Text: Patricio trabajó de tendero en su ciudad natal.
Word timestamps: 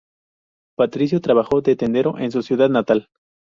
Patricio 0.75 1.21
trabajó 1.21 1.61
de 1.61 1.75
tendero 1.75 2.17
en 2.17 2.31
su 2.31 2.41
ciudad 2.41 2.71
natal. 2.71 3.07